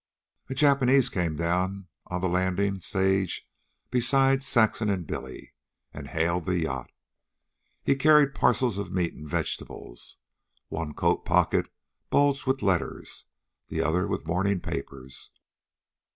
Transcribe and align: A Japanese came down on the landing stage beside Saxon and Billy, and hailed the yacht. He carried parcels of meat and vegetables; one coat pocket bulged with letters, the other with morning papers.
A 0.49 0.55
Japanese 0.55 1.09
came 1.09 1.35
down 1.35 1.87
on 2.07 2.21
the 2.21 2.27
landing 2.27 2.81
stage 2.81 3.47
beside 3.91 4.41
Saxon 4.41 4.89
and 4.89 5.05
Billy, 5.05 5.53
and 5.93 6.07
hailed 6.07 6.45
the 6.45 6.59
yacht. 6.61 6.89
He 7.83 7.93
carried 7.93 8.33
parcels 8.33 8.79
of 8.79 8.91
meat 8.91 9.13
and 9.13 9.29
vegetables; 9.29 10.17
one 10.69 10.95
coat 10.95 11.23
pocket 11.23 11.67
bulged 12.09 12.47
with 12.47 12.63
letters, 12.63 13.25
the 13.67 13.83
other 13.83 14.07
with 14.07 14.25
morning 14.25 14.59
papers. 14.59 15.29